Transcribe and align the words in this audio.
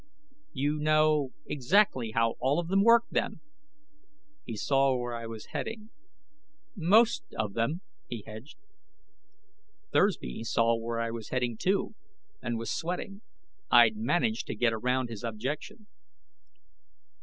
"You 0.53 0.79
know 0.79 1.29
exactly 1.45 2.09
how 2.13 2.33
all 2.39 2.57
of 2.57 2.69
them 2.69 2.83
work, 2.83 3.03
then?" 3.11 3.39
He 4.47 4.57
saw 4.57 4.95
where 4.95 5.13
I 5.13 5.27
was 5.27 5.49
heading. 5.53 5.91
"Most 6.75 7.23
of 7.37 7.53
them," 7.53 7.81
he 8.07 8.23
hedged. 8.25 8.57
Thursby 9.93 10.43
saw 10.45 10.75
where 10.75 10.99
I 10.99 11.11
was 11.11 11.29
heading, 11.29 11.55
too, 11.55 11.93
and 12.41 12.57
was 12.57 12.71
sweating. 12.71 13.21
I'd 13.69 13.95
managed 13.95 14.47
to 14.47 14.55
get 14.55 14.73
around 14.73 15.09
his 15.09 15.23
objection. 15.23 15.85